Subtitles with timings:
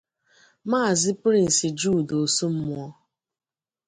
[0.69, 2.91] Maazị Prince Jude Osumuoh